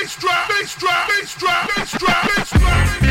bass 0.00 0.16
drop, 0.16 0.48
bass 0.48 0.74
drop, 0.76 1.08
bass 1.08 1.34
drop, 1.34 1.68
bass 1.76 1.90
drop, 1.92 2.28
bass 2.36 2.50
drop. 2.50 3.09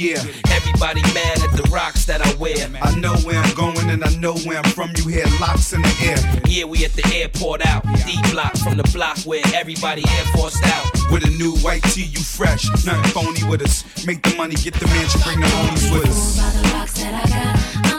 Yeah, 0.00 0.24
everybody 0.48 1.02
mad 1.12 1.42
at 1.44 1.52
the 1.52 1.68
rocks 1.70 2.06
that 2.06 2.22
I 2.22 2.34
wear. 2.36 2.56
I 2.80 2.98
know 2.98 3.14
where 3.16 3.38
I'm 3.38 3.54
going 3.54 3.90
and 3.90 4.02
I 4.02 4.08
know 4.16 4.34
where 4.48 4.56
I'm 4.56 4.70
from. 4.70 4.92
You 4.96 5.06
hear 5.08 5.26
locks 5.38 5.74
in 5.74 5.82
the 5.82 5.94
air. 6.00 6.42
Yeah, 6.48 6.64
we 6.64 6.86
at 6.86 6.92
the 6.92 7.06
airport 7.14 7.60
out. 7.66 7.84
D 8.06 8.16
block 8.32 8.56
from 8.56 8.78
the 8.78 8.90
block 8.94 9.18
where 9.26 9.42
everybody 9.54 10.02
air 10.08 10.24
forced 10.34 10.64
out. 10.64 10.86
With 11.10 11.26
a 11.26 11.30
new 11.36 11.54
white 11.56 11.82
tee, 11.82 12.04
you 12.04 12.20
fresh. 12.20 12.64
Nothing 12.86 13.12
phony 13.12 13.44
with 13.44 13.60
us. 13.60 13.84
Make 14.06 14.22
the 14.22 14.34
money, 14.36 14.54
get 14.54 14.72
the 14.72 14.86
mansion, 14.86 15.20
bring 15.20 15.40
the 15.40 15.46
homies 15.46 15.92
with 15.92 16.08
us. 16.08 17.89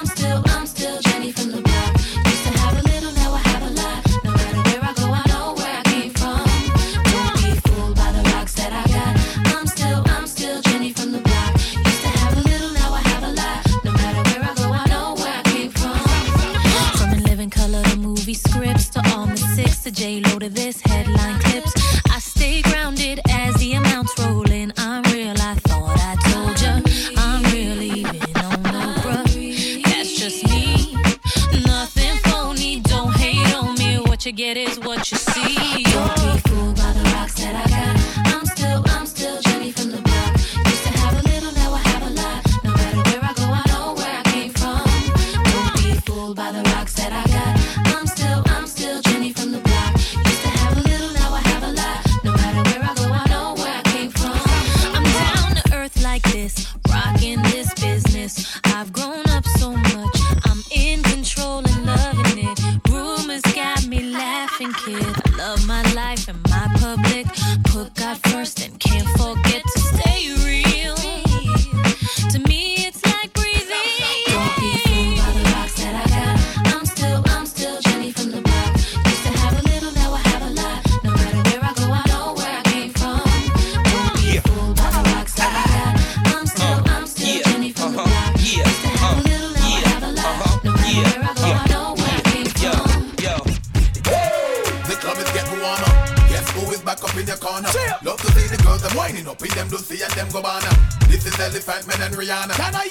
Rihanna. 102.32 102.54
Can 102.54 102.76
I 102.76 102.91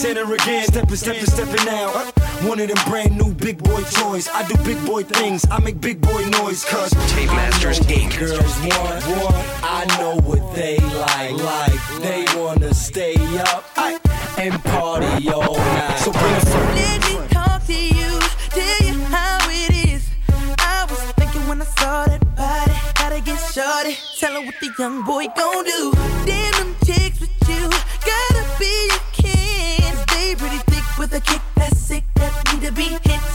Center 0.00 0.32
again. 0.32 0.64
Stepping, 0.64 0.96
stepping, 0.96 1.26
stepping 1.26 1.68
out. 1.68 1.92
One 2.48 2.58
of 2.58 2.68
them 2.68 2.78
brand 2.88 3.18
new 3.18 3.34
big 3.34 3.62
boy 3.62 3.82
toys. 3.82 4.30
I 4.32 4.48
do 4.48 4.56
big 4.64 4.82
boy 4.86 5.02
things. 5.02 5.44
I 5.50 5.60
make 5.60 5.78
big 5.78 6.00
boy 6.00 6.24
noise. 6.24 6.64
Cause 6.64 6.90
Tape 7.12 7.28
Masters 7.28 7.80
Inc. 7.80 8.18
Girls 8.18 8.40
want, 8.60 9.06
want. 9.20 9.36
I 9.62 9.84
know 9.98 10.16
what 10.22 10.54
they 10.54 10.78
like. 10.78 11.32
Like 11.32 12.00
they 12.00 12.24
wanna 12.34 12.72
stay 12.72 13.14
up 13.40 13.62
and 14.38 14.54
party 14.64 15.28
all 15.28 15.58
night. 15.58 15.98
So 15.98 16.12
bring 16.12 16.32
it 16.32 16.48
for 16.48 16.64
Let 16.80 17.00
me 17.04 17.28
talk 17.28 17.66
to 17.66 17.74
you. 17.74 18.18
Tell 18.56 18.86
you 18.88 18.98
how 19.04 19.38
it 19.50 19.92
is. 19.92 20.08
I 20.60 20.86
was 20.88 20.98
thinking 21.12 21.46
when 21.46 21.60
I 21.60 21.66
saw 21.66 22.06
that 22.06 22.24
body. 22.36 22.72
Gotta 22.94 23.20
get 23.20 23.38
shorty. 23.52 23.98
Tell 24.18 24.32
her 24.32 24.46
what 24.46 24.54
the 24.62 24.70
young 24.78 25.04
boy 25.04 25.26
gon' 25.36 25.64
do. 25.66 25.92
Damn, 26.24 26.52
them 26.52 26.76
chicks 26.86 27.09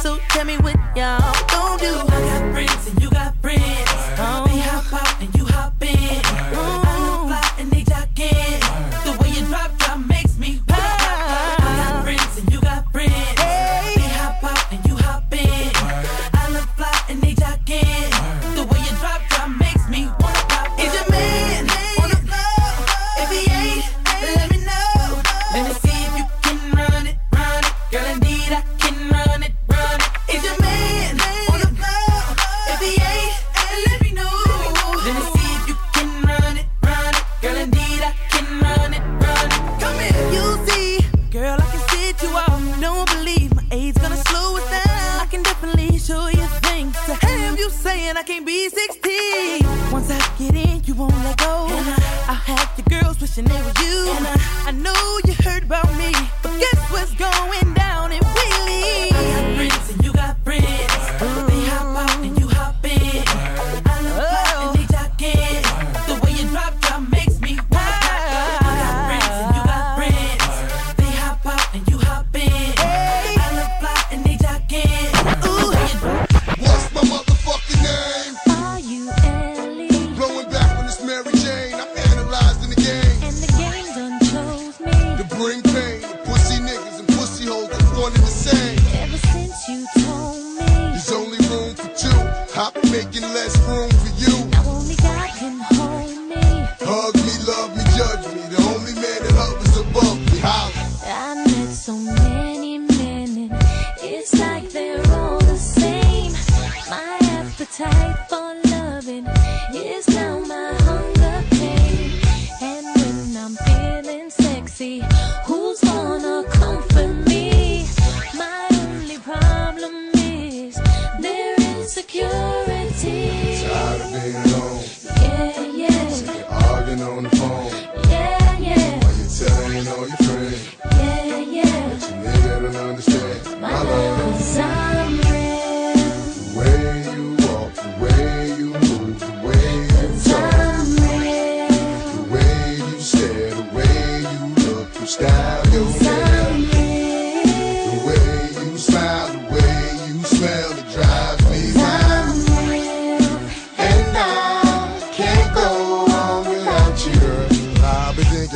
so 0.05 0.19
tell 0.29 0.45
me 0.45 0.55
what 0.57 0.75
y'all 0.95 1.33
gon' 1.47 1.79
do. 1.79 1.87
I 1.87 2.21
got 2.29 2.53
friends 2.53 2.87
and 2.87 3.01
you 3.01 3.09
got 3.09 3.35
friends. 3.41 3.84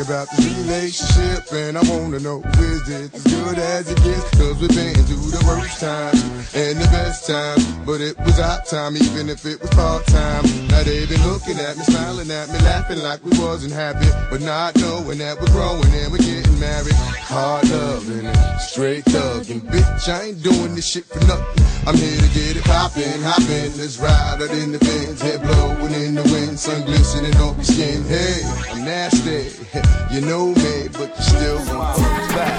About 0.01 0.29
this 0.31 0.45
relationship 0.57 1.51
and 1.51 1.77
I 1.77 1.81
wanna 1.91 2.19
know 2.19 2.41
is 2.57 2.89
it 2.89 3.13
as 3.13 3.23
good 3.23 3.57
as 3.57 3.91
it 3.91 3.97
gets? 4.03 4.29
Cause 4.37 4.59
we've 4.59 4.69
been 4.69 4.95
through 5.05 5.31
the 5.31 5.43
worst 5.45 5.79
times 5.79 6.23
and 6.53 6.79
the 6.79 6.87
best 6.91 7.27
times. 7.27 7.65
But 7.85 8.01
it 8.01 8.17
was 8.19 8.39
our 8.39 8.61
time, 8.63 8.95
even 8.95 9.29
if 9.29 9.45
it 9.45 9.59
was 9.59 9.69
part 9.71 10.05
time. 10.07 10.43
Now 10.67 10.83
they've 10.83 11.09
been 11.09 11.25
looking 11.27 11.57
at 11.59 11.77
me, 11.77 11.83
smiling 11.83 12.31
at 12.31 12.49
me, 12.49 12.59
laughing 12.59 12.99
like 12.99 13.23
we 13.25 13.37
wasn't 13.39 13.73
happy. 13.73 14.07
But 14.29 14.41
not 14.41 14.75
knowing 14.77 15.17
that 15.19 15.39
we're 15.39 15.51
growing 15.51 15.91
and 15.93 16.11
we're 16.11 16.19
getting 16.19 16.59
married. 16.59 16.95
Hard 17.27 17.69
loving 17.69 18.27
straight 18.59 19.05
thugging. 19.05 19.61
Bitch, 19.61 20.09
I 20.09 20.29
ain't 20.29 20.43
doing 20.43 20.75
this 20.75 20.87
shit 20.87 21.05
for 21.05 21.19
nothing. 21.25 21.68
I'm 21.89 21.97
here 21.97 22.21
to 22.21 22.27
get 22.27 22.55
it 22.55 22.63
poppin', 22.65 23.23
hoppin'. 23.23 23.75
Let's 23.75 23.97
ride 23.97 24.43
out 24.43 24.51
in 24.51 24.71
the 24.71 24.77
Benz, 24.77 25.23
head 25.23 25.41
blowin' 25.41 25.91
in 25.95 26.13
the 26.13 26.21
wind, 26.21 26.59
sun 26.59 26.85
glistening 26.85 27.35
off 27.37 27.55
your 27.55 27.65
skin. 27.65 28.03
Hey, 28.03 28.43
I'm 28.69 28.85
nasty, 28.85 29.49
you 30.13 30.21
know 30.21 30.53
me, 30.53 30.87
but 30.89 31.17
you 31.17 31.23
still 31.23 31.57
gon' 31.65 31.99
hold 31.99 32.29
back. 32.35 32.58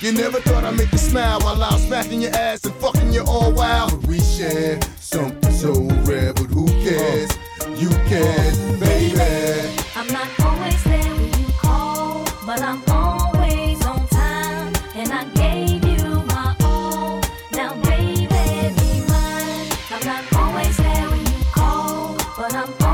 you 0.00 0.12
never 0.12 0.40
thought 0.40 0.64
I'd 0.64 0.76
make 0.76 0.92
you 0.92 0.98
smile 0.98 1.40
while 1.40 1.62
I'm 1.62 1.78
smacking 1.78 2.22
your 2.22 2.34
ass 2.34 2.64
and 2.64 2.74
fucking 2.76 3.12
you 3.12 3.22
all 3.26 3.52
wild. 3.52 3.90
But 3.90 4.08
we 4.08 4.20
share 4.20 4.80
something 5.00 5.52
so 5.52 5.72
rare, 6.04 6.32
but 6.32 6.46
who 6.46 6.66
cares? 6.84 7.30
You 7.76 7.90
can, 8.08 8.78
baby. 8.80 9.20
I'm 9.96 10.06
not 10.08 10.28
always 10.40 10.82
there 10.84 11.14
when 11.14 11.26
you 11.40 11.52
call, 11.58 12.24
but 12.46 12.60
I'm 12.62 12.82
always 12.88 13.84
on 13.84 14.06
time. 14.08 14.72
And 14.94 15.12
I 15.12 15.24
gave 15.34 15.84
you 15.84 16.22
my 16.26 16.56
all. 16.62 17.20
Now, 17.52 17.74
baby, 17.82 18.26
be 18.26 19.00
mine. 19.08 19.68
I'm 19.90 20.06
not 20.06 20.24
always 20.34 20.76
there 20.76 21.10
when 21.10 21.20
you 21.26 21.44
call, 21.52 22.16
but 22.36 22.54
I'm 22.54 22.87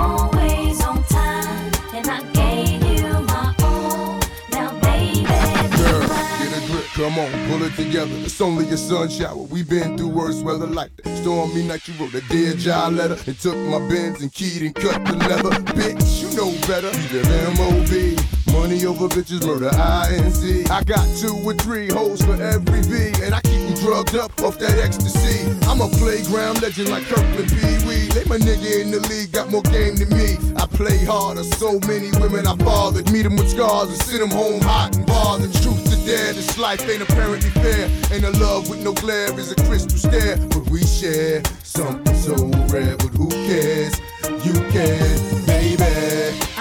come 6.95 7.19
on, 7.19 7.31
pull 7.49 7.63
it 7.65 7.75
together. 7.75 8.15
It's 8.23 8.41
only 8.41 8.69
a 8.71 8.77
sun 8.77 9.09
shower. 9.09 9.37
We've 9.37 9.69
been 9.69 9.99
through 9.99 10.09
worse 10.09 10.41
weather 10.43 10.67
like 10.67 10.95
that. 10.97 11.17
Stormy 11.19 11.65
night, 11.65 11.87
you 11.89 11.95
wrote 11.95 12.15
a 12.15 12.21
dear 12.29 12.55
job 12.55 12.95
letter 12.95 13.19
and 13.27 13.39
took 13.39 13.57
my 13.57 13.81
bins 13.89 14.23
and 14.23 14.33
keyed 14.33 14.63
and 14.63 14.75
cut 14.75 15.05
the 15.05 15.17
leather. 15.17 15.51
Bitch, 15.75 16.23
you 16.23 16.31
know 16.37 16.51
better. 16.67 16.91
You 17.13 17.23
live 17.23 17.59
MOB. 17.59 18.55
Money 18.55 18.87
over 18.87 19.09
bitches, 19.09 19.45
murder 19.45 19.71
INC. 19.71 20.71
I 20.71 20.85
got 20.85 21.05
two 21.19 21.35
or 21.45 21.55
three 21.55 21.91
hoes 21.91 22.23
for 22.23 22.41
every 22.41 22.83
V, 22.83 23.25
and 23.25 23.35
I 23.35 23.41
keep 23.41 23.61
them 23.67 23.75
drugged 23.75 24.15
up 24.15 24.31
off 24.43 24.59
that 24.61 24.79
ecstasy. 24.79 25.51
I'm 25.67 25.81
a 25.81 25.89
playground 25.99 26.63
legend 26.63 26.91
like 26.91 27.03
Kirkland 27.05 27.51
Pee 27.51 27.83
Wee. 27.89 28.07
They 28.15 28.25
my 28.25 28.39
nigga 28.39 28.81
in 28.81 28.93
the 28.93 29.01
league, 29.11 29.33
got 29.33 29.51
more 29.51 29.63
game 29.63 29.97
than 29.97 30.11
me. 30.11 30.39
I 30.57 30.67
play 30.67 31.05
harder, 31.05 31.43
so 31.43 31.81
many 31.89 32.13
women 32.21 32.47
I 32.47 32.55
fathered. 32.57 33.11
Meet 33.11 33.23
them 33.23 33.35
with 33.35 33.51
scars 33.51 33.89
and 33.89 33.99
send 33.99 34.23
them 34.23 34.31
home 34.31 34.61
hot 34.61 34.95
and 34.95 35.05
bothered. 35.05 35.53
Truth 35.55 35.94
to 36.05 36.35
this 36.35 36.59
life 36.59 36.87
ain't 36.89 37.03
apparently 37.03 37.51
fair. 37.51 37.89
Ain't 38.13 38.25
a 38.25 38.31
love 38.39 38.69
with 38.69 38.83
no 38.83 38.93
glare 38.93 39.39
is 39.39 39.53
a 39.53 39.57
crystal 39.57 39.99
stare. 39.99 40.37
But 40.37 40.69
we 40.71 40.83
share 40.85 41.43
something 41.63 42.15
so 42.17 42.35
rare, 42.69 42.97
but 42.97 43.09
who 43.09 43.29
cares? 43.31 43.99
You 44.45 44.53
can, 44.71 45.47
baby. 45.47 46.54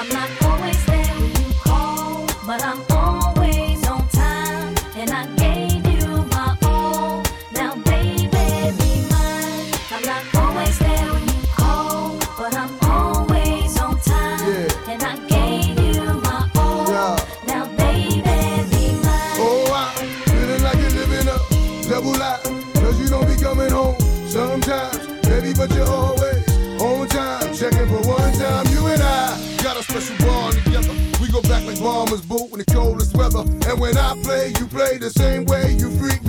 But 25.56 25.74
you're 25.74 25.88
always 25.88 26.44
on 26.82 27.08
time. 27.08 27.54
Checking 27.54 27.88
for 27.88 28.02
one 28.08 28.34
time, 28.34 28.66
you 28.68 28.88
and 28.88 29.02
I 29.02 29.38
got 29.62 29.78
a 29.78 29.84
special 29.84 30.18
bond 30.26 30.56
together. 30.64 30.94
We 31.22 31.30
go 31.30 31.42
back 31.44 31.66
like 31.66 31.80
bombers, 31.80 32.22
boot 32.22 32.52
in 32.52 32.60
the 32.60 32.66
coldest 32.66 33.16
weather. 33.16 33.42
And 33.70 33.80
when 33.80 33.98
I 33.98 34.16
play, 34.24 34.54
you 34.60 34.66
play 34.68 34.98
the 34.98 35.10
same 35.10 35.46
way. 35.46 35.74
You 35.74 35.90
freak 35.98 36.23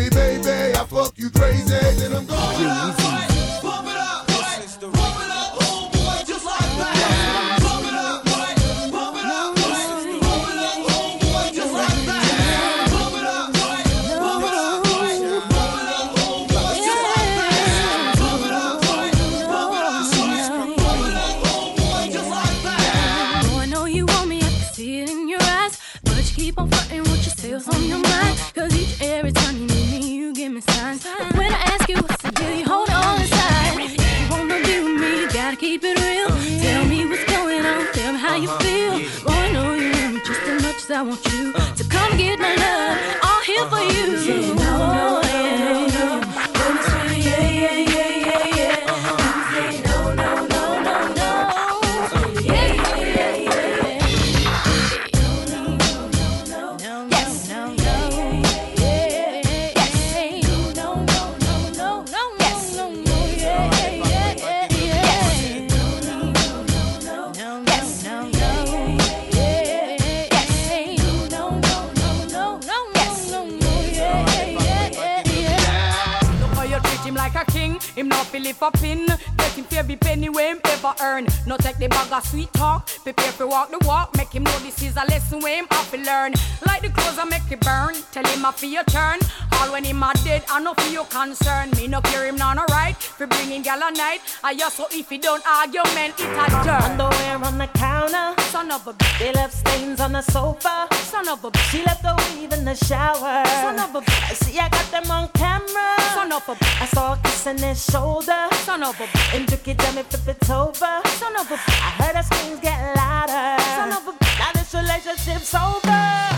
Tell 88.65 88.73
him 88.73 88.73
I 88.73 88.73
feel 88.73 88.73
your 88.73 88.85
turn. 88.85 89.19
All 89.61 89.73
when 89.73 89.85
him 89.85 90.03
a 90.03 90.13
dead, 90.25 90.43
I 90.49 90.61
no 90.61 90.75
feel 90.75 90.93
your 90.93 91.05
concern. 91.05 91.71
Me 91.77 91.87
no 91.87 92.01
care 92.01 92.27
him 92.27 92.37
none 92.37 92.59
alright. 92.59 92.97
For 92.97 93.27
bringing 93.27 93.63
gal 93.63 93.81
a 93.83 93.91
night. 93.91 94.21
I 94.43 94.55
just 94.55 94.77
so 94.77 94.87
if 94.91 95.11
he 95.11 95.19
don't 95.19 95.45
argument, 95.47 96.15
it 96.19 96.33
a 96.33 96.47
dirt. 96.65 96.83
Underwear 96.83 97.45
on 97.45 97.59
the 97.59 97.67
counter. 97.75 98.41
Son 98.51 98.71
of 98.71 98.87
a 98.87 98.93
bitch. 98.95 99.19
They 99.19 99.33
left 99.33 99.55
stains 99.55 100.01
on 100.01 100.13
the 100.13 100.23
sofa. 100.23 100.89
Son 100.93 101.29
of 101.29 101.45
a 101.45 101.51
bitch. 101.51 101.71
She 101.71 101.85
left 101.85 102.03
the 102.03 102.15
weave 102.35 102.53
in 102.53 102.65
the 102.65 102.75
shower. 102.75 103.45
Son 103.45 103.79
of 103.79 103.95
a 103.95 104.01
bitch. 104.01 104.31
I 104.31 104.35
see 104.35 104.59
I 104.59 104.69
got 104.69 104.91
them 104.91 105.11
on 105.11 105.29
camera. 105.35 105.89
Son 106.15 106.33
of 106.33 106.49
a 106.49 106.55
bitch. 106.55 106.83
I 106.83 106.87
saw 106.87 107.17
kissing 107.17 107.59
his 107.59 107.85
shoulder. 107.85 108.49
Son 108.65 108.83
of 108.83 108.99
a 108.99 109.05
bitch. 109.05 109.37
And 109.37 109.49
took 109.49 109.69
it 109.69 109.79
down 109.79 109.99
and 109.99 110.07
flip 110.07 110.37
it 110.37 110.51
over. 110.51 111.01
Son 111.21 111.37
of 111.37 111.51
a 111.51 111.57
bitch. 111.57 111.81
I 111.87 111.91
heard 112.01 112.17
her 112.17 112.23
screams 112.23 112.61
get 112.61 112.79
louder. 112.97 113.63
Son 113.77 113.93
of 113.93 114.09
a 114.09 114.13
bitch. 114.13 114.39
Now 114.39 114.53
this 114.53 114.73
relationship's 114.75 115.55
over. 115.55 116.34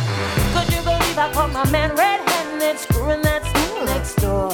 Could 0.55 0.73
you 0.73 0.83
believe 0.83 1.19
I 1.19 1.31
caught 1.33 1.53
my 1.53 1.69
man 1.71 1.95
red-handed 1.95 2.79
screwing 2.79 3.21
that 3.23 3.45
school 3.45 3.85
next 3.85 4.15
door? 4.17 4.51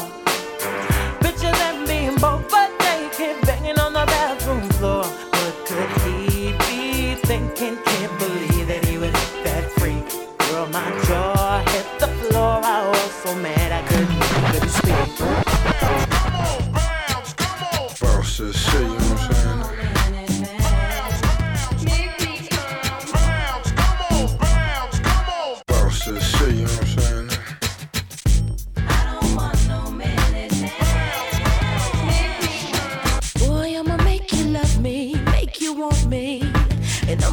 Picture 1.21 1.53
them 1.53 1.87
being 1.87 2.17
both 2.17 2.51
but 2.51 2.71
naked, 2.81 3.41
banging 3.47 3.79
on 3.79 3.93
the 3.93 4.05
bathroom 4.07 4.69
floor. 4.71 5.05
But 5.31 5.55
could 5.67 5.91
he 6.03 6.53
be 6.67 7.15
thinking? 7.15 7.77
Can't 7.85 8.19
believe 8.19 8.67
that 8.67 8.85
he 8.87 8.99
was 8.99 9.13
that 9.45 9.71
freak. 9.79 10.03
Girl, 10.51 10.67
my 10.67 10.91
jaw 11.07 11.63
hit 11.71 11.87
the 12.01 12.09
floor. 12.09 12.61
I 12.65 12.89
was 12.89 13.13
so 13.23 13.35
mad 13.37 13.71
I 13.71 13.83
couldn't, 13.87 14.69
speak. 14.69 15.17
Come 16.11 16.35
on, 16.35 16.73
bounce, 16.73 17.35
come 17.35 17.63
on. 17.79 17.89
Bounce, 18.01 19.02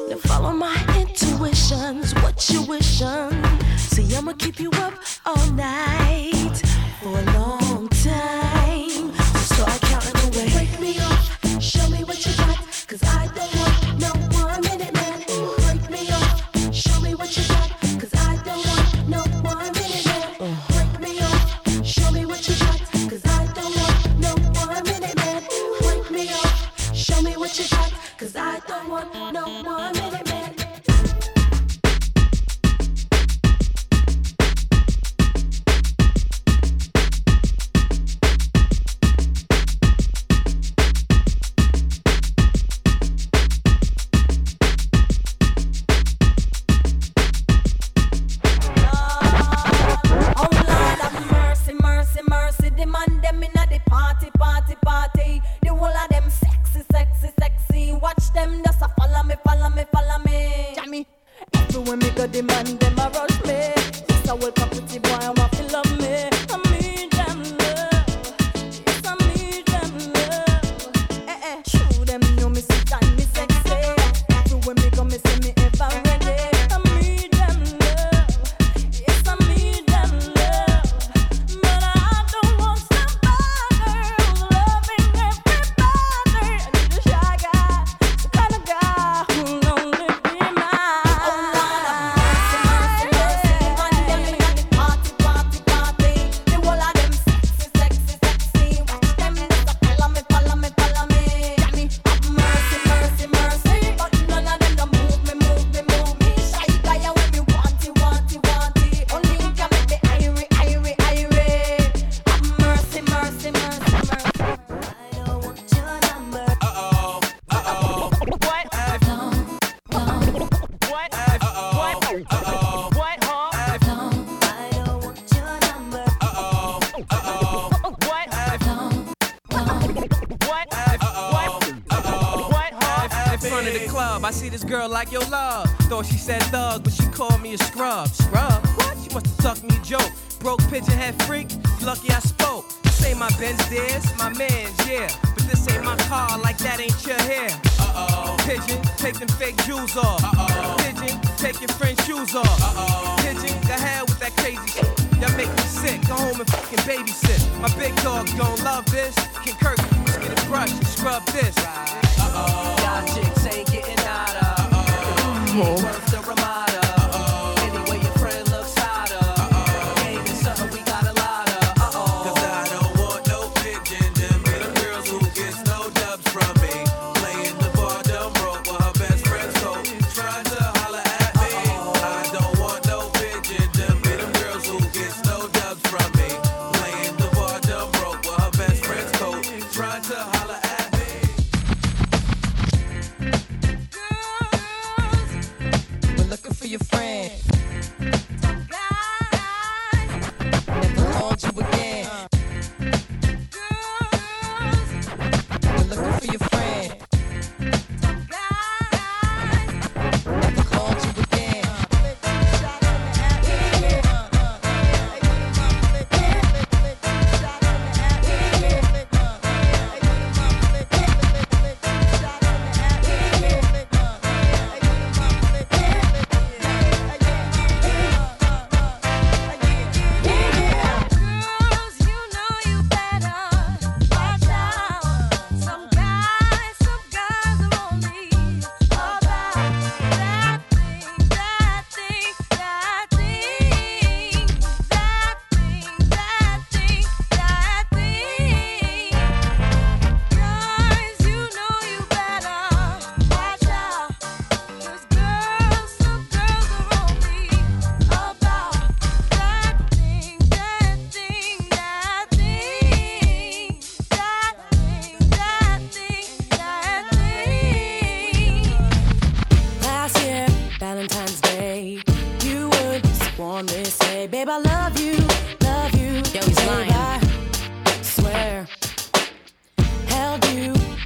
Now 0.09 0.17
follow 0.23 0.51
my 0.51 0.75
intuitions, 0.97 2.15
what 2.15 2.49
you 2.49 2.63
wishin'? 2.63 3.29
See, 3.77 4.15
I'ma 4.15 4.33
keep 4.33 4.59
you 4.59 4.71
up 4.71 4.95
all 5.27 5.45
night 5.51 6.59
for 7.03 7.19
a 7.19 7.23
long. 7.37 7.68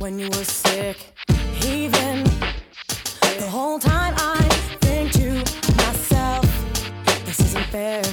When 0.04 0.20
you 0.20 0.28
were 0.32 0.44
sick, 0.44 0.98
even 1.66 2.26
the 3.39 3.48
whole 3.50 3.80
time 3.80 4.13
I 4.18 4.42
think 4.82 5.13
to 5.13 5.30
myself, 5.78 6.44
this 7.26 7.39
isn't 7.39 7.68
fair. 7.68 8.04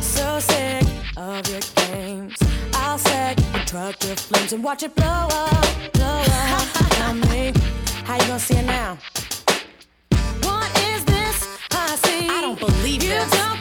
So 0.00 0.40
sick 0.40 0.84
of 1.18 1.46
your 1.50 1.60
games. 1.74 2.38
I'll 2.72 2.96
set 2.96 3.38
your 3.52 3.64
truck 3.66 3.96
to 3.96 4.16
flames 4.16 4.54
and 4.54 4.64
watch 4.64 4.82
it 4.82 4.94
blow 4.94 5.28
up, 5.30 5.92
blow 5.92 6.22
up. 6.46 6.66
Tell 6.96 7.12
me, 7.12 7.52
how 8.04 8.14
you 8.14 8.26
gonna 8.26 8.38
see 8.38 8.56
it 8.56 8.64
now? 8.64 8.96
What 10.40 10.70
is 10.88 11.04
this 11.04 11.58
I 11.70 11.96
see? 11.96 12.30
I 12.30 12.40
don't 12.40 12.58
believe 12.58 13.02
you 13.02 13.10
this. 13.10 13.30
don't 13.30 13.57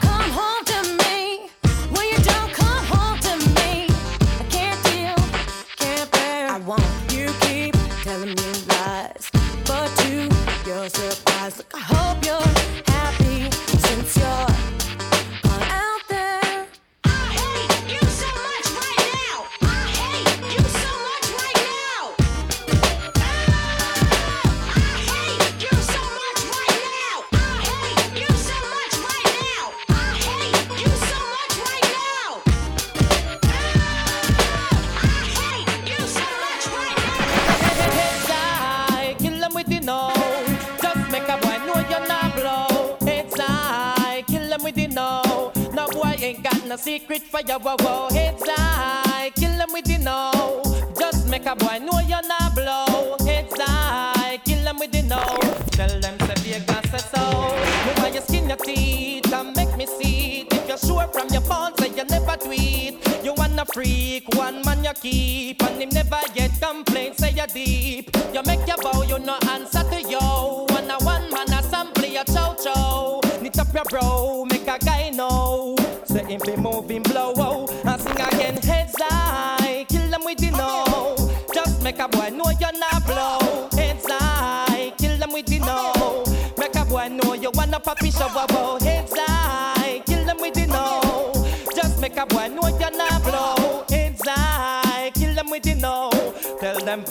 freak, 63.78 64.28
one 64.34 64.64
man 64.66 64.84
you 64.84 64.94
keep, 64.94 65.62
and 65.62 65.80
him 65.80 65.90
never 65.90 66.20
yet 66.34 66.52
complain. 66.60 67.14
Say 67.14 67.32
you 67.32 67.46
deep. 67.54 68.10
You 68.34 68.42
make 68.44 68.66
your 68.66 68.78
bow, 68.78 69.04
you 69.04 69.20
no 69.20 69.38
answer 69.52 69.84
to 69.84 70.02
yo. 70.02 70.66
One 70.70 70.90
a 70.90 70.98
one 71.04 71.30
man 71.30 71.54
a 71.54 71.62
sample 71.62 72.06
your 72.06 72.24
chow 72.24 72.56
chow. 72.56 73.22
Knit 73.40 73.60
up 73.60 73.72
your 73.76 73.84
bro, 73.84 74.46
make 74.46 74.68
a 74.68 74.80
guy 74.80 75.12
know. 75.12 75.76
Say 76.06 76.26
him 76.26 76.42
be 76.44 76.56
moving 76.56 77.04
blow, 77.04 77.34
oh. 77.38 77.68
and 77.86 78.02
sing 78.02 78.20
again 78.20 78.58
heads 78.58 78.96
high. 78.98 79.86
Kill 79.88 80.10
them 80.10 80.24
with 80.26 80.40
the 80.40 80.50
no. 80.50 81.16
Just 81.54 81.84
make 81.84 82.00
a 82.00 82.08
boy 82.08 82.30
know 82.30 82.50
you're 82.60 82.80
not 82.80 83.06
blow. 83.06 83.70
Heads 83.78 84.06
high, 84.10 84.92
kill 84.98 85.20
them 85.20 85.32
with 85.34 85.46
the 85.46 85.60
no. 85.60 86.24
Make 86.58 86.76
a 86.76 86.84
boy 86.84 87.10
know 87.10 87.34
you 87.34 87.52
wanna 87.54 87.80
puppy 87.80 88.10
show, 88.10 88.28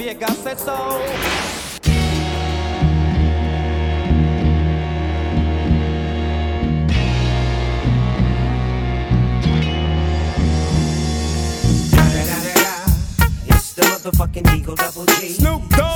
Vegas 0.06 0.38
say 0.38 0.54
so. 0.54 1.00
It's 13.48 13.72
the 13.72 13.82
motherfucking 13.82 14.56
Eagle 14.56 14.76
Double 14.76 15.06
G. 15.06 15.30
Snoop 15.30 15.68
Dogg. 15.70 15.95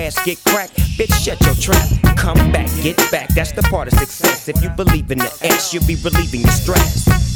ass 0.00 0.24
get 0.24 0.42
cracked, 0.44 0.76
bitch, 0.96 1.12
shut 1.24 1.40
your 1.42 1.54
trap. 1.54 2.16
Come 2.16 2.52
back, 2.52 2.68
get 2.82 2.96
back, 3.10 3.28
that's 3.28 3.52
the 3.52 3.62
part 3.62 3.88
of 3.88 3.98
success. 3.98 4.48
If 4.48 4.62
you 4.62 4.70
believe 4.70 5.10
in 5.10 5.18
the 5.18 5.32
ass, 5.44 5.72
you'll 5.72 5.86
be 5.86 5.96
relieving 5.96 6.40
your 6.40 6.50
stress. 6.50 7.29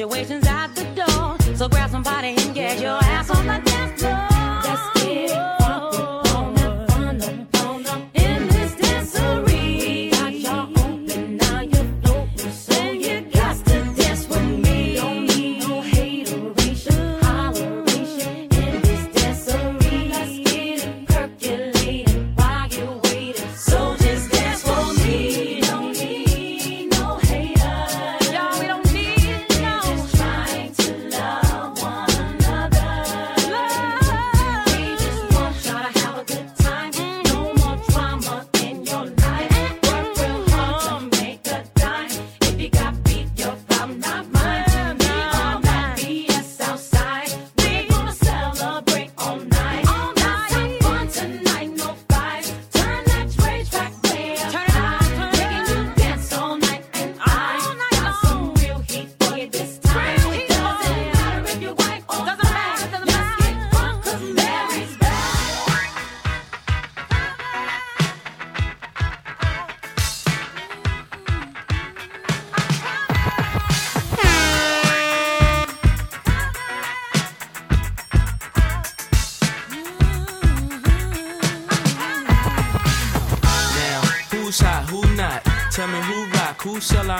Situations 0.00 0.49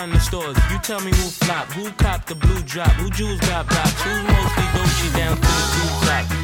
out 0.01 0.09
in 0.09 0.15
the 0.15 0.21
stores. 0.21 0.57
You 0.71 0.79
tell 0.79 1.01
me 1.01 1.11
who 1.11 1.29
flop, 1.45 1.67
who 1.73 1.91
cop 1.93 2.27
the 2.27 2.35
blue 2.35 2.63
drop, 2.63 2.91
who 2.93 3.11
jewels 3.11 3.41
got 3.41 3.69
blocks, 3.69 4.03
who 4.03 4.11
mostly 4.23 4.65
Gucci 4.75 4.89
down 5.37 5.71
to 5.71 5.81
the. 5.95 6.01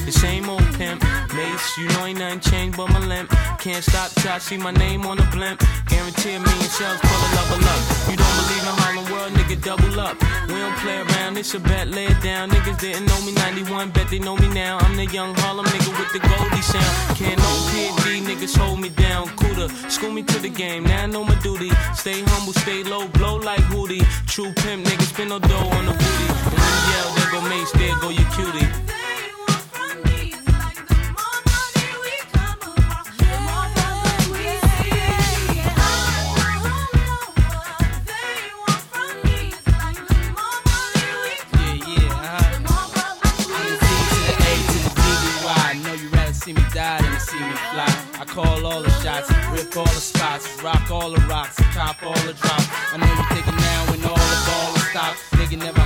The 0.07 0.12
same 0.12 0.49
old 0.49 0.62
pimp, 0.79 1.03
mace, 1.35 1.77
you 1.77 1.88
know 1.88 2.07
ain't 2.07 2.20
nothing 2.20 2.38
changed 2.38 2.77
but 2.77 2.88
my 2.90 3.01
limp. 3.01 3.29
Can't 3.59 3.83
stop 3.83 4.12
till 4.12 4.31
I 4.31 4.38
see 4.38 4.57
my 4.57 4.70
name 4.70 5.05
on 5.05 5.16
the 5.16 5.27
blimp. 5.35 5.59
Guarantee 5.88 6.35
a 6.35 6.38
million 6.38 6.70
shells 6.70 7.01
full 7.01 7.22
of 7.27 7.33
level 7.35 7.66
up. 7.66 7.81
You 8.07 8.16
don't 8.16 8.37
believe 8.38 8.62
in 8.70 8.75
Harlem 8.79 9.07
World, 9.11 9.33
nigga, 9.33 9.61
double 9.64 9.99
up. 9.99 10.14
We 10.46 10.55
don't 10.62 10.77
play 10.77 10.99
around, 11.03 11.37
it's 11.37 11.55
a 11.55 11.59
bet, 11.59 11.88
lay 11.88 12.07
it 12.07 12.22
down. 12.22 12.51
Niggas 12.51 12.79
didn't 12.79 13.07
know 13.07 13.20
me 13.27 13.33
91, 13.33 13.90
bet 13.90 14.09
they 14.09 14.20
know 14.20 14.37
me 14.37 14.46
now. 14.46 14.79
I'm 14.79 14.96
the 14.96 15.07
young 15.07 15.35
Harlem 15.42 15.66
nigga 15.66 15.90
with 15.99 16.12
the 16.12 16.20
Goldie 16.20 16.62
sound. 16.62 17.18
Can't 17.18 17.37
no 17.37 17.53
PD, 17.75 18.22
niggas 18.22 18.57
hold 18.57 18.79
me 18.79 18.90
down. 18.90 19.27
Cooler, 19.35 19.68
school 19.90 20.12
me 20.12 20.22
to 20.22 20.38
the 20.38 20.51
game, 20.51 20.85
now 20.85 21.03
I 21.03 21.07
know 21.07 21.25
my 21.25 21.35
duty. 21.40 21.70
Stay 21.94 22.22
humble, 22.22 22.53
stay 22.53 22.85
low, 22.85 23.09
blow 23.09 23.38
like 23.38 23.64
Hootie. 23.72 24.07
True 24.29 24.53
pimp, 24.53 24.87
niggas 24.87 25.09
spin 25.12 25.31
no 25.31 25.40
dough 25.40 25.68
on 25.77 25.87
the 25.87 25.94
booty. 25.99 26.27
And 26.55 26.77
yell, 26.94 27.25
go 27.40 27.49
Mase, 27.49 27.72
there 27.72 27.96
go 28.01 28.09
your 28.09 28.29
cutie. 28.31 28.66
Call 48.37 48.66
all 48.66 48.83
the 48.83 48.90
shots, 49.01 49.31
rip 49.51 49.75
all 49.79 49.85
the 49.85 49.90
spots, 49.92 50.62
rock 50.62 50.90
all 50.90 51.11
the 51.11 51.20
rocks, 51.22 51.57
cop 51.72 52.03
all 52.03 52.12
the 52.27 52.35
drops. 52.35 52.68
I 52.92 52.99
know 52.99 53.07
you're 53.07 53.25
thinking 53.33 53.57
now 53.57 53.90
when 53.90 54.05
all 54.05 54.14
the 54.14 54.40
ball 54.46 54.77
stopped. 54.90 55.18
Nigga 55.38 55.57
never 55.57 55.86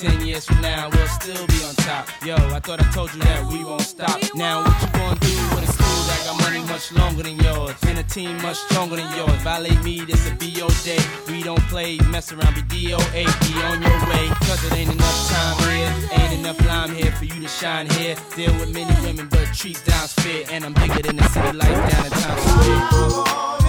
Ten 0.00 0.26
years 0.26 0.46
from 0.46 0.62
now, 0.62 0.88
we'll 0.88 1.06
still 1.08 1.46
be 1.46 1.62
on 1.62 1.74
top. 1.74 2.08
Yo, 2.24 2.34
I 2.34 2.58
thought 2.60 2.80
I 2.80 2.90
told 2.90 3.12
you 3.12 3.20
that 3.20 3.44
we 3.52 3.62
won't 3.62 3.82
stop. 3.82 4.18
Now 4.34 4.64
what 4.64 4.80
you 4.80 4.88
gonna 4.96 5.20
do 5.20 5.36
when 5.52 5.62
it's 5.62 5.76
cool? 5.76 6.04
I 6.08 6.16
got 6.24 6.40
money 6.40 6.60
much 6.72 6.90
longer 6.92 7.22
than 7.22 7.38
yours, 7.40 7.74
and 7.86 7.98
a 7.98 8.02
team 8.04 8.40
much 8.40 8.56
stronger 8.56 8.96
than 8.96 9.14
yours. 9.14 9.36
Violate 9.42 9.84
me, 9.84 10.00
this 10.00 10.26
a 10.26 10.30
BO 10.36 10.70
day. 10.88 10.96
We 11.28 11.42
don't 11.42 11.60
play, 11.68 11.98
mess 12.08 12.32
around, 12.32 12.54
be 12.54 12.62
DOA, 12.62 13.24
be 13.44 13.52
on 13.60 13.82
your 13.82 14.00
way. 14.08 14.28
Cause 14.48 14.64
it 14.64 14.72
ain't 14.72 14.90
enough 14.90 15.28
time 15.28 15.68
here, 15.68 15.92
ain't 16.18 16.32
enough 16.32 16.66
lime 16.66 16.94
here 16.94 17.12
for 17.12 17.26
you 17.26 17.38
to 17.38 17.48
shine 17.48 17.86
here. 17.90 18.16
Deal 18.34 18.54
with 18.54 18.72
many 18.72 18.94
women, 19.06 19.28
but 19.28 19.52
treat 19.52 19.84
down's 19.84 20.14
fair. 20.14 20.46
And 20.50 20.64
I'm 20.64 20.72
bigger 20.72 21.02
than 21.02 21.16
the 21.16 21.28
city 21.28 21.52
lights 21.52 21.92
down 21.92 22.06
in 22.06 22.12
Times 22.12 22.40
Square. 22.40 23.59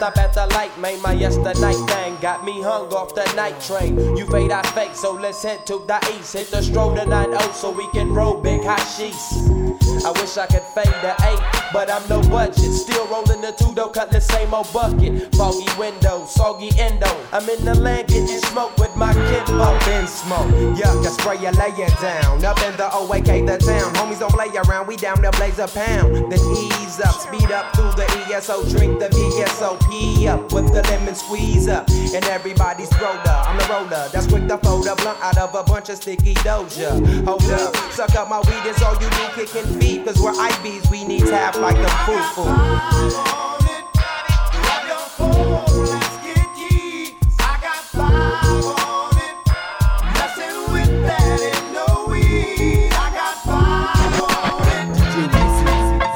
Stop 0.00 0.16
at 0.16 0.32
the 0.32 0.46
light, 0.54 0.78
made 0.78 1.02
My 1.02 1.12
yesterday 1.12 1.74
thing 1.74 2.16
got 2.22 2.42
me 2.42 2.62
hung 2.62 2.90
off 2.90 3.14
the 3.14 3.30
night 3.34 3.60
train. 3.60 4.16
You 4.16 4.24
fade, 4.24 4.50
I 4.50 4.62
fake, 4.72 4.94
so 4.94 5.12
let's 5.12 5.42
head 5.42 5.66
to 5.66 5.84
the 5.86 5.98
east. 6.18 6.32
Hit 6.32 6.50
the 6.50 6.62
stroll 6.62 6.96
to 6.96 7.04
9 7.04 7.52
so 7.52 7.70
we 7.70 7.86
can 7.90 8.10
roll 8.14 8.40
big 8.40 8.64
hot 8.64 8.80
sheets. 8.96 9.89
I 10.04 10.12
wish 10.12 10.36
I 10.38 10.46
could 10.46 10.62
fade 10.74 10.94
the 11.02 11.14
8, 11.20 11.72
but 11.72 11.90
I'm 11.90 12.06
no 12.08 12.20
budget. 12.30 12.72
Still 12.72 13.06
rolling 13.08 13.40
the 13.40 13.52
two, 13.52 13.74
though, 13.74 13.88
cut 13.88 14.10
the 14.10 14.20
same 14.20 14.54
old 14.54 14.72
bucket. 14.72 15.34
Foggy 15.34 15.68
window, 15.78 16.24
soggy 16.24 16.70
endo. 16.78 17.10
I'm 17.32 17.48
in 17.48 17.64
the 17.64 17.74
land 17.74 18.08
getting 18.08 18.40
smoke 18.48 18.76
with 18.78 18.94
my 18.96 19.12
kid. 19.12 19.50
Up 19.60 19.86
in 19.88 20.06
smoke, 20.06 20.48
yuck, 20.76 21.04
I 21.04 21.10
spray 21.10 21.36
you, 21.36 21.50
lay 21.52 21.74
it 21.84 22.00
down. 22.00 22.44
Up 22.44 22.60
in 22.62 22.76
the 22.76 22.88
OAK, 22.92 23.46
the 23.46 23.58
town. 23.58 23.92
Homies 23.94 24.20
don't 24.20 24.32
play 24.32 24.48
around, 24.56 24.86
we 24.86 24.96
down 24.96 25.20
there 25.20 25.32
blaze 25.32 25.58
a 25.58 25.68
pound. 25.68 26.32
Then 26.32 26.40
ease 26.56 27.00
up, 27.00 27.14
speed 27.20 27.50
up 27.52 27.74
through 27.76 27.92
the 27.92 28.06
ESO, 28.32 28.64
drink 28.70 28.98
the 28.98 29.08
VSOP 29.08 30.26
up 30.26 30.52
with 30.52 30.72
the 30.72 30.82
lemon 30.88 31.14
squeeze 31.14 31.68
up. 31.68 31.88
And 31.90 32.24
everybody's 32.26 32.92
roller, 33.00 33.20
I'm 33.26 33.58
the 33.58 33.66
roller. 33.68 34.08
That's 34.12 34.26
quick 34.26 34.48
to 34.48 34.56
fold 34.58 34.86
a 34.86 34.96
blunt 34.96 35.18
out 35.20 35.36
of 35.36 35.54
a 35.54 35.62
bunch 35.62 35.90
of 35.90 35.96
sticky 35.96 36.34
doja. 36.36 36.90
Hold 37.26 37.44
up, 37.52 37.76
suck 37.92 38.14
up 38.14 38.28
my 38.28 38.40
weed, 38.40 38.64
it's 38.64 38.82
all 38.82 38.94
you 38.94 39.10
do, 39.10 39.28
kicking 39.34 39.66
feet. 39.78 39.89
Cause 39.98 40.22
we're 40.22 40.32
IBs, 40.32 40.88
we 40.88 41.04
need 41.04 41.20
tap 41.20 41.56
like 41.56 41.74
the 41.76 41.88
foo 42.06 42.22
foo. 42.34 42.44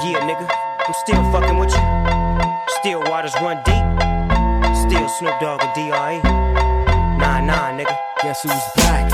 Yeah, 0.04 0.20
nigga, 0.20 0.48
I'm 0.86 0.94
still 0.94 1.32
fucking 1.32 1.58
with 1.58 1.72
you. 1.72 1.82
Still 2.78 3.02
waters 3.10 3.34
run 3.42 3.56
deep. 3.64 3.84
Still 4.86 5.08
Snoop 5.08 5.40
Dogg 5.40 5.62
and 5.64 5.74
DRE. 5.74 6.22
Nah, 7.18 7.40
nah, 7.40 7.72
nigga. 7.76 7.96
Guess 8.22 8.42
who's 8.42 8.52
back? 8.76 9.13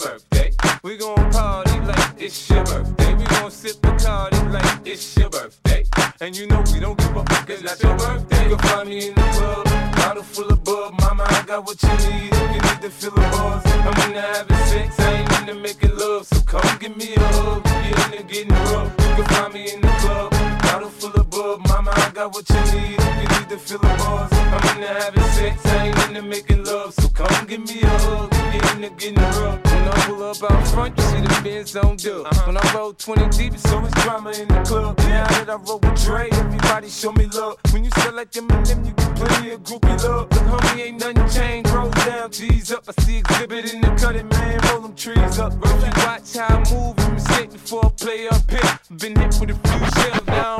birthday. 0.00 0.50
We 0.82 0.96
gon' 0.96 1.30
party 1.30 1.78
like 1.80 2.14
it's 2.18 2.48
your 2.48 2.64
birthday. 2.64 3.14
We 3.14 3.24
gon' 3.24 3.50
sip 3.50 3.76
Bacardi 3.76 4.52
like 4.52 4.86
it's 4.86 5.16
your 5.16 5.28
birthday. 5.28 5.84
And 6.20 6.36
you 6.36 6.46
know 6.46 6.62
we 6.72 6.80
don't 6.80 6.98
give 6.98 7.16
up 7.16 7.28
cause 7.28 7.62
that's 7.62 7.82
your 7.82 7.96
birthday. 7.96 8.48
You 8.48 8.56
can 8.56 8.68
find 8.68 8.88
me 8.88 9.08
in 9.08 9.14
the 9.14 9.20
club, 9.20 9.64
bottle 9.96 10.22
full 10.22 10.50
of 10.50 10.64
bub. 10.64 10.98
Mama, 11.00 11.24
I 11.28 11.44
got 11.46 11.66
what 11.66 11.82
you 11.82 11.88
need 12.10 12.32
you 12.34 12.60
need 12.68 12.80
to 12.82 12.90
feel 12.90 13.10
the 13.10 13.20
buzz. 13.20 13.66
I'm 13.66 14.08
into 14.08 14.20
having 14.20 14.56
sex, 14.66 14.98
I 15.00 15.12
ain't 15.12 15.38
into 15.40 15.54
making 15.54 15.96
love. 15.96 16.26
So 16.26 16.40
come 16.42 16.78
give 16.78 16.96
me 16.96 17.14
a 17.14 17.20
hug, 17.20 17.64
get 17.64 18.12
into 18.12 18.22
getting 18.24 18.54
rough. 18.72 18.92
You 18.98 19.14
can 19.16 19.24
find 19.24 19.54
me 19.54 19.72
in 19.72 19.80
the 19.80 19.88
club, 20.00 20.32
bottle 20.62 20.90
full 20.90 21.12
of 21.12 21.30
bub. 21.30 21.66
Mama, 21.68 21.92
I 21.94 22.10
got 22.10 22.32
what 22.34 22.48
you 22.48 22.60
need 22.72 22.96
if 22.98 23.16
you 23.22 23.38
need 23.38 23.48
to 23.48 23.58
feel 23.58 23.78
the 23.78 23.88
buzz. 23.88 24.32
I'm 24.32 24.76
into 24.76 24.88
having 24.88 25.22
sex, 25.36 25.66
I 25.66 25.86
ain't 25.88 26.08
into 26.08 26.22
making 26.22 26.64
love. 26.64 26.94
So 26.94 27.08
come 27.08 27.46
give 27.46 27.60
me 27.60 27.82
a 27.82 27.88
hug, 27.88 28.30
get 28.30 28.74
into 28.74 28.90
getting 28.90 29.14
rough. 29.16 29.64
When 29.64 29.88
I 29.88 30.06
pull 30.06 30.22
up 30.22 30.42
out 30.42 30.66
front, 30.68 30.96
you 30.96 31.04
see 31.04 31.20
the 31.20 31.40
Benz 31.42 31.76
on 31.76 31.96
dub. 31.96 32.26
Uh-huh. 32.26 32.42
When 32.46 32.56
I 32.56 32.74
roll 32.74 32.92
20 32.92 33.28
deep, 33.36 33.54
it's 33.54 33.62
so 33.62 33.80
much 33.80 33.92
drama 34.02 34.30
in 34.30 34.48
the 34.48 34.62
club. 34.62 34.98
Now 34.98 35.26
that 35.26 35.50
I 35.50 35.56
roll 35.56 35.78
with 35.78 36.04
Dre, 36.04 36.28
everybody 36.32 36.88
show 36.88 37.12
me 37.12 37.26
love. 37.26 37.56
When 37.72 37.84
you 37.84 37.90
sell 37.90 38.14
like 38.14 38.30
them 38.32 38.50
and 38.50 38.66
them, 38.66 38.84
you 38.84 38.92
get 38.92 39.16
plenty 39.16 39.50
of 39.52 39.62
groupie 39.62 40.04
love. 40.04 40.30
Look, 40.30 40.42
homie, 40.42 40.80
ain't 40.80 41.00
nothing 41.00 41.28
changed. 41.28 41.70
Roll 41.70 41.90
down, 41.90 42.30
G's 42.30 42.72
up. 42.72 42.84
I 42.88 43.02
see 43.02 43.18
exhibit 43.18 43.72
in 43.74 43.80
the 43.80 43.88
cutting, 44.00 44.28
man. 44.28 44.60
Roll 44.68 44.82
them 44.82 44.94
trees 44.94 45.38
up. 45.38 45.54
Bro, 45.60 45.70
you 45.78 45.92
watch 46.04 46.36
how 46.36 46.56
I 46.56 46.72
move 46.72 46.98
and 46.98 47.14
mistake 47.14 47.52
before 47.52 47.86
I 47.86 47.88
play 47.90 48.28
up 48.28 48.50
here. 48.50 48.80
Been 48.98 49.16
hit 49.16 49.36
with 49.40 49.50
a 49.50 49.68
few 49.68 50.02
shells, 50.02 50.26
now 50.26 50.59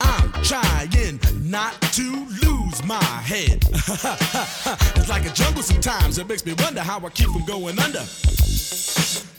I'm 0.00 0.32
trying 0.42 1.20
not 1.42 1.80
to 1.80 2.26
lose 2.42 2.84
my 2.84 3.02
head. 3.02 3.64
it's 3.72 5.08
like 5.08 5.24
a 5.26 5.32
jungle 5.32 5.62
sometimes, 5.62 6.18
it 6.18 6.28
makes 6.28 6.44
me 6.44 6.54
wonder 6.58 6.80
how 6.80 6.98
I 7.04 7.08
keep 7.10 7.28
from 7.28 7.44
going 7.44 7.78
under. 7.78 8.00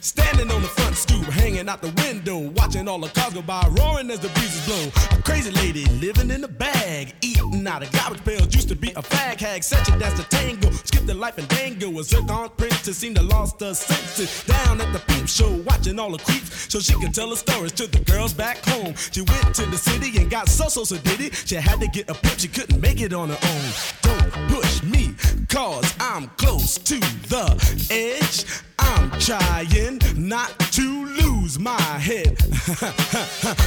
Standing 0.07 0.49
on 0.51 0.61
the 0.61 0.67
front 0.69 0.95
stoop, 0.95 1.25
hanging 1.25 1.67
out 1.67 1.81
the 1.81 1.91
window, 2.01 2.39
watching 2.39 2.87
all 2.87 2.99
the 2.99 3.09
cars 3.09 3.33
go 3.33 3.41
by, 3.41 3.61
roaring 3.77 4.09
as 4.09 4.19
the 4.19 4.29
breezes 4.29 4.65
blow. 4.65 5.17
A 5.17 5.21
crazy 5.21 5.51
lady 5.51 5.85
living 5.99 6.31
in 6.31 6.43
a 6.43 6.47
bag, 6.47 7.13
eating 7.21 7.36
out 7.67 7.83
of 7.83 7.91
garbage 7.91 8.23
pails. 8.23 8.53
Used 8.53 8.69
to 8.69 8.75
be 8.75 8.89
a 8.91 9.01
fag 9.01 9.39
hag, 9.39 9.63
such 9.63 9.89
a 9.89 9.97
dance 9.99 10.19
to 10.19 10.27
tango. 10.29 10.71
Skipped 10.71 11.07
the 11.07 11.13
life 11.13 11.37
and 11.37 11.47
dango. 11.49 11.89
Was 11.89 12.11
a 12.13 12.17
zircon 12.17 12.49
princess 12.57 12.97
seemed 12.97 13.17
to 13.17 13.23
lost 13.23 13.59
her 13.59 13.73
senses. 13.73 14.43
Down 14.45 14.81
at 14.81 14.91
the 14.93 14.99
peep 14.99 15.27
show, 15.27 15.51
watching 15.65 15.99
all 15.99 16.11
the 16.11 16.17
creeps, 16.17 16.71
so 16.71 16.79
she 16.79 16.93
could 16.93 17.13
tell 17.13 17.29
her 17.29 17.35
stories 17.35 17.73
to 17.73 17.87
the 17.87 17.99
girls 18.11 18.33
back 18.33 18.63
home. 18.65 18.93
She 19.11 19.21
went 19.21 19.55
to 19.55 19.65
the 19.65 19.77
city 19.77 20.17
and 20.19 20.29
got 20.29 20.49
so 20.49 20.67
so 20.67 20.83
so. 20.83 20.97
She 21.45 21.55
had 21.55 21.79
to 21.79 21.87
get 21.87 22.09
a 22.09 22.13
pimp, 22.13 22.39
she 22.39 22.47
couldn't 22.47 22.81
make 22.81 23.01
it 23.01 23.13
on 23.13 23.29
her 23.29 23.39
own. 23.41 23.71
Don't 24.01 24.31
push 24.49 24.83
me, 24.83 25.13
cause 25.49 25.93
I'm 25.99 26.27
close 26.37 26.77
to 26.77 26.99
the 26.99 27.45
edge. 27.91 28.45
I'm 28.79 29.11
trying 29.19 29.99
not 30.15 30.57
to 30.59 31.05
lose 31.05 31.59
my 31.59 31.81
head. 31.81 32.37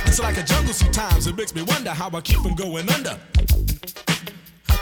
it's 0.06 0.20
like 0.20 0.38
a 0.38 0.42
jungle 0.42 0.72
sometimes, 0.72 1.26
it 1.26 1.36
makes 1.36 1.54
me 1.54 1.62
wonder 1.62 1.90
how 1.90 2.10
I 2.10 2.20
keep 2.20 2.40
from 2.40 2.54
going 2.54 2.88
under. 2.90 3.18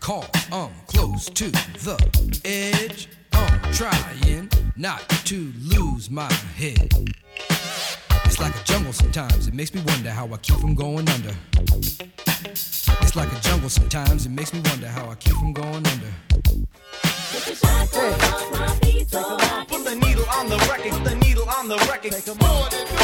call, 0.00 0.26
I'm 0.52 0.70
close 0.86 1.26
to 1.26 1.50
the 1.50 2.40
edge. 2.44 3.08
I'm 3.32 3.72
trying 3.72 4.48
not 4.76 5.08
to 5.26 5.52
lose 5.60 6.10
my 6.10 6.32
head. 6.56 6.92
It's 8.24 8.38
like 8.40 8.54
a 8.54 8.64
jungle 8.64 8.92
sometimes, 8.92 9.46
it 9.48 9.54
makes 9.54 9.74
me 9.74 9.82
wonder 9.86 10.10
how 10.10 10.26
I 10.26 10.36
keep 10.38 10.56
from 10.56 10.74
going 10.74 11.08
under. 11.08 11.34
It's 11.60 13.16
like 13.16 13.32
a 13.32 13.40
jungle 13.40 13.68
sometimes, 13.68 14.26
it 14.26 14.30
makes 14.30 14.52
me 14.52 14.60
wonder 14.64 14.88
how 14.88 15.08
I 15.10 15.14
keep 15.16 15.34
from 15.34 15.52
going 15.52 15.86
under. 15.86 16.12
Put 19.68 19.84
the 19.84 19.94
needle 20.00 20.26
on 20.30 20.48
the 20.48 20.56
record, 20.70 21.04
the 21.04 21.14
needle 21.16 21.48
on 21.48 21.68
the 21.68 21.76
record. 21.90 22.97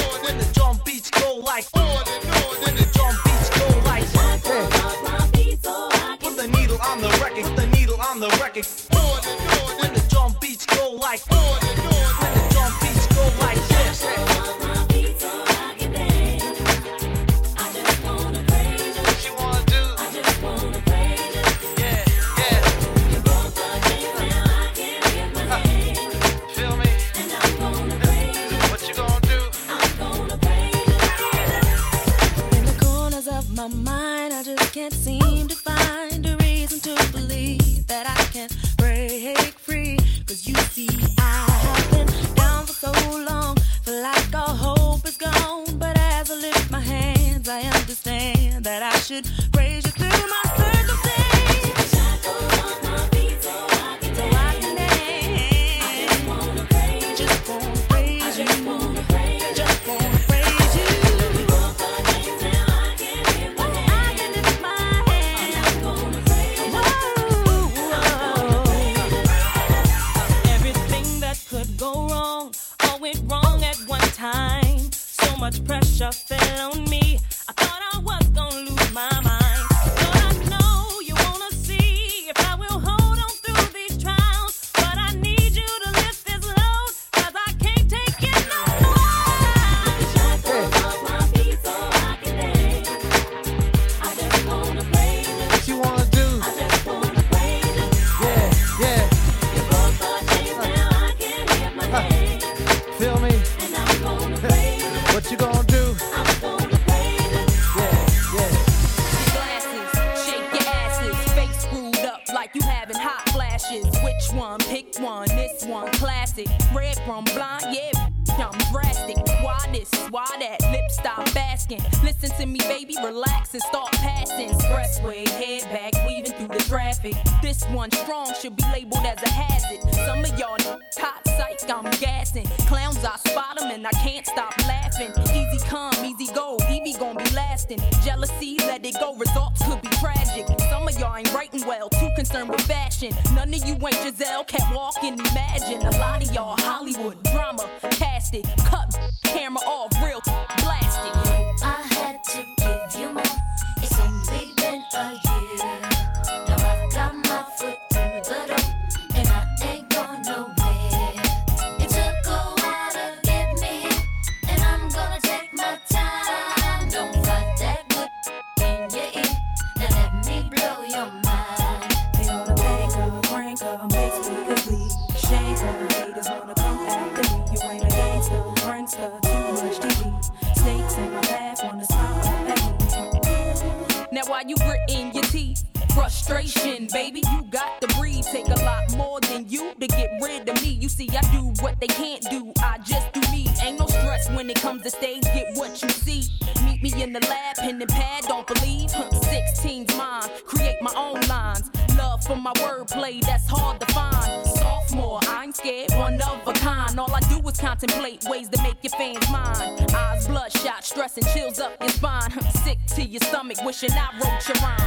portion. 213.74 213.98
I 213.98 214.10
wrote 214.18 214.48
your 214.48 214.56
rhyme. 214.62 214.83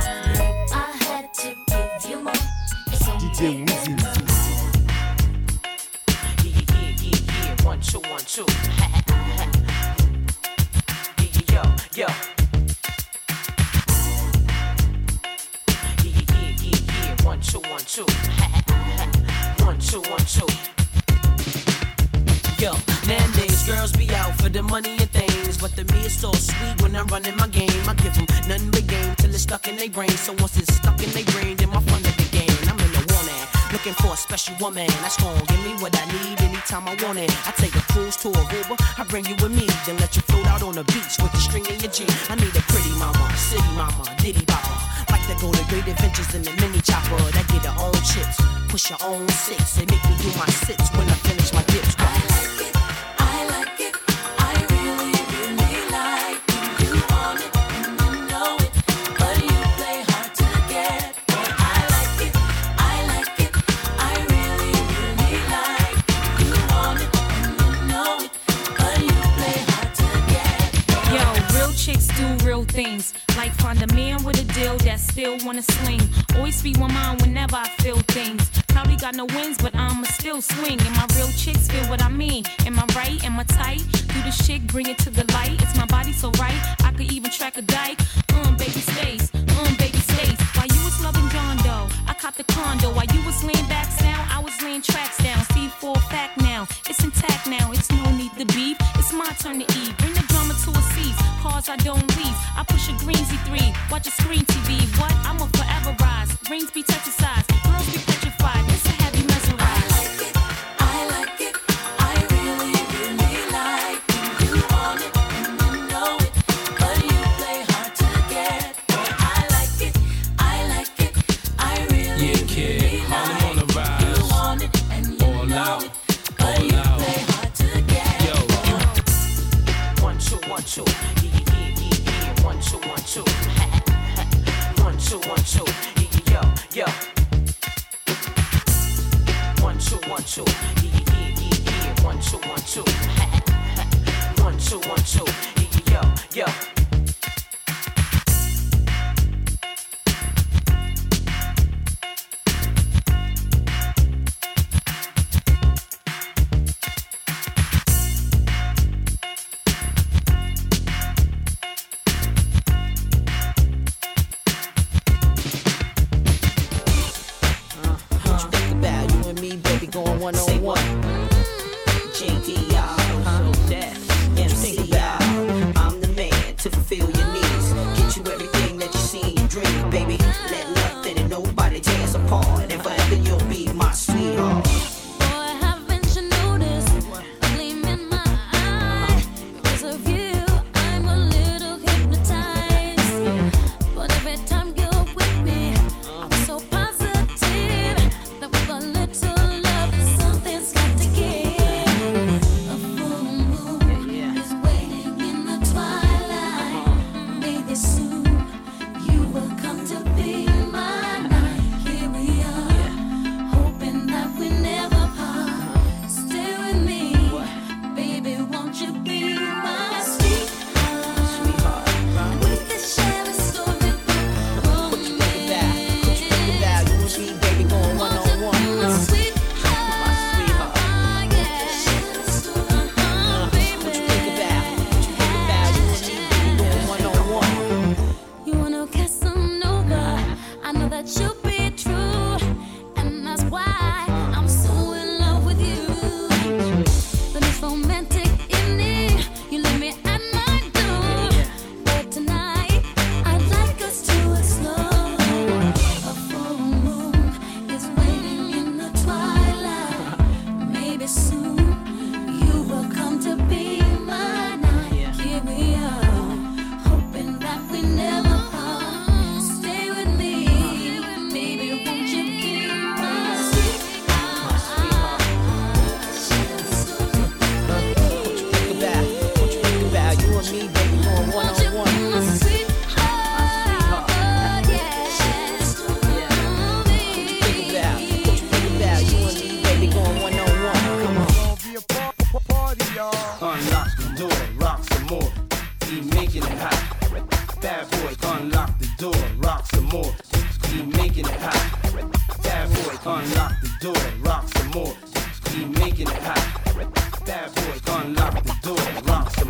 go 45.39 45.51
to 45.51 45.63
great 45.69 45.87
adventures 45.87 46.33
in 46.35 46.41
the 46.41 46.51
mini 46.61 46.81
chopper. 46.81 47.17
That 47.31 47.47
get 47.47 47.65
her 47.65 47.75
own 47.79 47.93
chips, 47.93 48.37
push 48.69 48.89
your 48.89 48.99
own 49.03 49.27
six. 49.29 49.75
They 49.75 49.85
make 49.85 50.03
me 50.09 50.15
do 50.21 50.29
my 50.37 50.47
sits 50.65 50.89
when 50.97 51.07
I 51.07 51.13
finish 51.13 51.53
my 51.53 51.63
dips. 51.63 52.26
still 75.27 75.45
wanna 75.45 75.61
sling. 75.61 76.01
Always 76.35 76.61
be 76.61 76.73
my 76.75 76.87
mind 76.87 77.21
whenever 77.21 77.57
I 77.57 77.67
feel 77.81 77.99
things. 78.15 78.49
Probably 78.69 78.95
got 78.95 79.13
no 79.15 79.25
wins, 79.25 79.57
but 79.57 79.75
I'ma 79.75 80.03
still 80.03 80.41
swing. 80.41 80.79
And 80.79 80.93
my 80.95 81.05
real 81.15 81.31
chicks 81.31 81.67
feel 81.67 81.83
what 81.89 82.01
I 82.01 82.07
mean. 82.07 82.45
Am 82.65 82.79
I 82.79 82.85
right? 82.95 83.21
Am 83.25 83.37
I 83.37 83.43
tight? 83.43 83.81
Do 84.13 84.19
the 84.27 84.31
shit, 84.31 84.65
bring 84.67 84.87
it 84.87 84.97
to 84.99 85.09
the 85.09 85.25
light. 85.33 85.61
It's 85.61 85.75
my 85.75 85.85
body 85.87 86.13
so 86.13 86.31
right, 86.39 86.59
I 86.83 86.91
could 86.91 87.11
even 87.11 87.29
track 87.29 87.57
a 87.57 87.61
dike. 87.61 87.99
Um, 88.35 88.55
baby 88.55 88.81
stays, 88.93 89.29
um, 89.35 89.75
baby 89.75 89.99
stays. 90.09 90.39
While 90.55 90.67
you 90.67 90.81
was 90.85 90.97
loving 91.03 91.27
John 91.29 91.57
Doe, 91.57 91.89
I 92.07 92.13
caught 92.13 92.35
the 92.37 92.45
condo. 92.45 92.93
While 92.93 93.09
you 93.13 93.21
was 93.25 93.43
laying 93.43 93.67
back 93.67 93.87
now 94.01 94.25
I 94.31 94.39
was 94.39 94.55
laying 94.61 94.81
tracks 94.81 95.17
down. 95.17 95.43
See 95.53 95.67
for 95.67 95.93
a 95.97 95.99
fact 96.13 96.39
now, 96.41 96.67
it's 96.89 97.03
intact 97.03 97.47
now. 97.47 97.71
It's 97.71 97.91
no 97.91 98.05
need 98.15 98.33
to 98.37 98.45
beef. 98.45 98.77
It's 98.95 99.11
my 99.11 99.29
turn 99.41 99.59
to 99.59 99.67
eat. 99.81 99.96
I 101.69 101.75
don't 101.77 102.07
leave. 102.15 102.39
I 102.55 102.63
push 102.65 102.87
a 102.87 102.93
green 103.03 103.17
Z3. 103.17 103.91
watch 103.91 104.07
a 104.07 104.11
screen 104.11 104.45
TV. 104.45 104.79
What? 104.99 105.11
I'm 105.27 105.35
a 105.41 105.47
forever 105.57 105.95
rise. 105.99 106.29
Rings 106.49 106.71
be 106.71 106.81
touching 106.81 107.06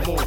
boom. 0.08 0.24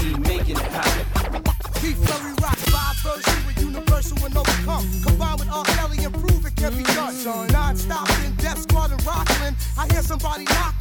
We 0.00 0.14
making 0.28 0.56
it 0.56 0.68
happen. 0.68 1.42
Keep 1.80 1.96
Flurry 2.04 2.34
Rock, 2.42 2.58
Bob 2.70 2.94
Version 3.00 3.46
with 3.46 3.58
Universal 3.58 4.18
and 4.26 4.36
Overcome. 4.36 4.84
Combined 5.02 5.40
with 5.40 5.50
R. 5.50 5.64
Kelly 5.64 6.04
and 6.04 6.12
prove 6.12 6.44
it 6.44 6.54
can 6.56 6.76
be 6.76 6.84
done. 6.92 7.14
Non-stop 7.48 8.08
in 8.24 8.34
Death 8.36 8.60
Squad 8.60 8.92
in 8.92 8.98
Rockland. 9.06 9.56
I 9.78 9.86
hear 9.90 10.02
somebody 10.02 10.44
knock 10.44 10.73